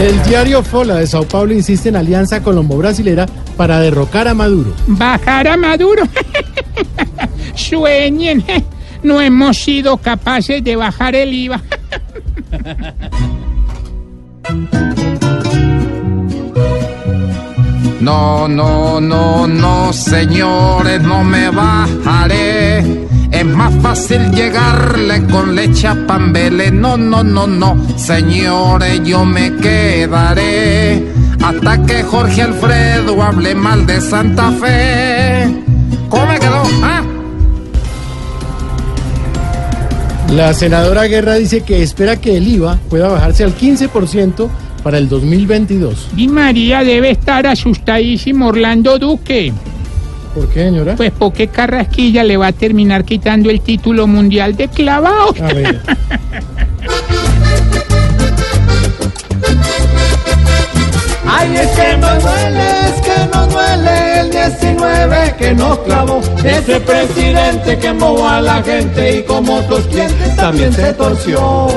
El 0.00 0.22
diario 0.22 0.62
Fola 0.62 0.94
de 0.94 1.06
Sao 1.06 1.24
Paulo 1.28 1.52
insiste 1.52 1.90
en 1.90 1.96
alianza 1.96 2.42
colombo-brasilera 2.42 3.26
para 3.58 3.80
derrocar 3.80 4.28
a 4.28 4.34
Maduro. 4.34 4.72
Bajar 4.86 5.46
a 5.46 5.58
Maduro. 5.58 6.04
Sueñen. 7.54 8.42
No 9.02 9.20
hemos 9.20 9.58
sido 9.58 9.98
capaces 9.98 10.64
de 10.64 10.76
bajar 10.76 11.14
el 11.14 11.34
IVA. 11.34 11.60
No, 18.00 18.48
no, 18.48 18.98
no, 18.98 19.46
no, 19.46 19.92
señores, 19.92 21.02
no 21.02 21.22
me 21.22 21.50
bajaré. 21.50 22.82
Fácil 24.10 24.32
llegarle 24.32 25.24
con 25.26 25.54
leche 25.54 25.86
a 25.86 25.94
pambele. 26.04 26.72
No, 26.72 26.96
no, 26.96 27.22
no, 27.22 27.46
no, 27.46 27.76
señores, 27.96 29.00
yo 29.04 29.24
me 29.24 29.54
quedaré 29.58 31.04
hasta 31.40 31.86
que 31.86 32.02
Jorge 32.02 32.42
Alfredo 32.42 33.22
hable 33.22 33.54
mal 33.54 33.86
de 33.86 34.00
Santa 34.00 34.50
Fe. 34.50 35.62
¿Cómo 36.08 36.26
me 36.26 36.40
quedó? 36.40 36.62
¿Ah? 36.82 37.02
La 40.32 40.54
senadora 40.54 41.04
Guerra 41.04 41.36
dice 41.36 41.60
que 41.60 41.80
espera 41.80 42.16
que 42.16 42.36
el 42.36 42.48
IVA 42.48 42.80
pueda 42.88 43.06
bajarse 43.06 43.44
al 43.44 43.56
15% 43.56 44.48
para 44.82 44.98
el 44.98 45.08
2022. 45.08 46.08
Y 46.16 46.26
María 46.26 46.82
debe 46.82 47.12
estar 47.12 47.46
asustadísimo 47.46 48.48
Orlando 48.48 48.98
Duque. 48.98 49.52
¿Por 50.34 50.48
qué, 50.48 50.64
señora? 50.64 50.96
Pues 50.96 51.12
porque 51.16 51.48
Carrasquilla 51.48 52.24
le 52.24 52.36
va 52.36 52.48
a 52.48 52.52
terminar 52.52 53.04
quitando 53.04 53.50
el 53.50 53.60
título 53.60 54.06
mundial 54.06 54.56
de 54.56 54.68
clavado. 54.68 55.34
A 55.42 55.52
ver. 55.52 55.80
Ay, 61.32 61.56
es 61.56 61.68
que 61.68 61.96
nos 61.96 62.22
duele, 62.22 62.80
es 62.86 63.00
que 63.02 63.26
nos 63.32 63.52
duele 63.52 64.20
el 64.20 64.30
19 64.30 65.34
que 65.38 65.54
nos 65.54 65.78
clavó 65.78 66.20
ese 66.44 66.80
presidente 66.80 67.78
que 67.78 67.92
movó 67.92 68.28
a 68.28 68.40
la 68.40 68.62
gente 68.62 69.18
y 69.18 69.22
como 69.22 69.56
otros 69.56 69.86
clientes 69.86 70.36
también 70.36 70.72
se 70.72 70.92
torció. 70.94 71.68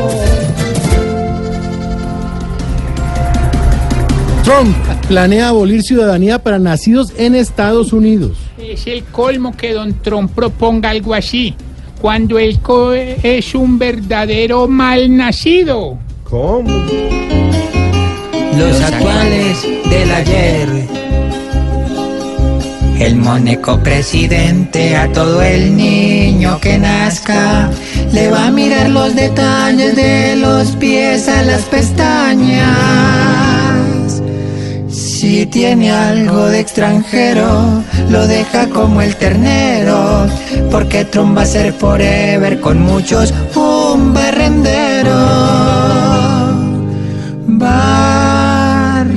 Trump 4.43 4.75
planea 5.07 5.49
abolir 5.49 5.83
ciudadanía 5.83 6.39
para 6.39 6.59
nacidos 6.59 7.13
en 7.17 7.35
Estados 7.35 7.93
Unidos. 7.93 8.37
Es 8.57 8.87
el 8.87 9.03
colmo 9.05 9.55
que 9.55 9.73
don 9.73 9.93
Trump 10.01 10.31
proponga 10.33 10.89
algo 10.89 11.13
así, 11.13 11.55
cuando 12.01 12.37
él 12.39 12.59
es 13.23 13.55
un 13.55 13.79
verdadero 13.79 14.67
mal 14.67 15.15
nacido. 15.15 15.97
¿Cómo? 16.23 16.69
los 18.57 18.81
actuales 18.81 19.67
del 19.89 20.11
ayer. 20.11 20.69
El 22.99 23.15
moneco 23.15 23.79
presidente 23.79 24.95
a 24.95 25.11
todo 25.11 25.41
el 25.41 25.75
niño 25.75 26.59
que 26.61 26.77
nazca 26.77 27.69
le 28.11 28.29
va 28.29 28.47
a 28.47 28.51
mirar 28.51 28.89
los 28.89 29.15
detalles 29.15 29.95
de 29.95 30.35
los 30.35 30.75
pies 30.75 31.27
a 31.27 31.41
las 31.43 31.63
pestañas. 31.63 33.22
Si 35.23 35.45
tiene 35.45 35.89
algo 35.89 36.47
de 36.47 36.59
extranjero, 36.59 37.81
lo 38.09 38.27
deja 38.27 38.67
como 38.67 39.01
el 39.01 39.15
ternero, 39.15 40.27
porque 40.69 41.05
Trump 41.05 41.37
va 41.37 41.43
a 41.43 41.45
ser 41.45 41.71
forever 41.71 42.59
con 42.59 42.81
muchos 42.81 43.33
un 43.55 44.13
barrendero 44.13 45.15
barriendo 47.47 49.13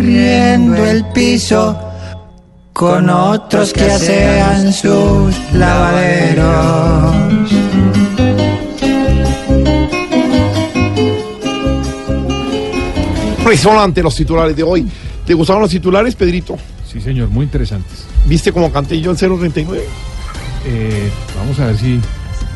el 0.87 1.05
piso 1.07 1.77
con 2.73 3.11
otros 3.11 3.73
que 3.73 3.91
asean 3.91 4.73
sus 4.73 5.35
lavaderos. 5.55 7.17
Son 13.57 13.77
ante 13.77 14.05
los 14.05 14.15
titulares 14.15 14.55
de 14.55 14.63
hoy. 14.63 14.89
¿Te 15.27 15.35
gustaron 15.35 15.63
los 15.63 15.71
titulares, 15.71 16.15
Pedrito? 16.15 16.57
Sí, 16.91 17.01
señor, 17.01 17.29
muy 17.29 17.45
interesantes. 17.45 18.07
¿Viste 18.27 18.53
cómo 18.53 18.71
canté 18.73 19.01
yo 19.01 19.11
en 19.11 19.17
039? 19.17 19.85
Eh, 20.67 21.11
vamos 21.37 21.59
a 21.59 21.67
ver 21.67 21.77
si 21.77 22.01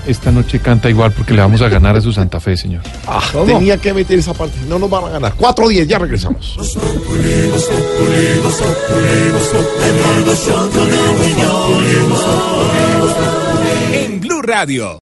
esta 0.07 0.31
noche 0.31 0.61
canta 0.61 0.89
igual 0.89 1.13
porque 1.13 1.35
le 1.35 1.41
vamos 1.41 1.61
a 1.63 1.69
ganar 1.69 1.97
a 1.97 2.01
su 2.01 2.13
Santa 2.13 2.41
Fe, 2.41 2.57
señor. 2.57 2.83
Ah, 3.07 3.21
tenía 3.45 3.77
que 3.77 3.93
meter 3.93 4.19
esa 4.19 4.35
parte. 4.35 4.57
No 4.69 4.79
nos 4.79 4.89
van 4.89 5.05
a 5.05 5.09
ganar. 5.09 5.35
4-10, 5.37 5.87
ya 5.87 5.99
regresamos. 5.99 6.57
En 13.93 14.21
Blue 14.21 14.43
Radio. 14.43 14.99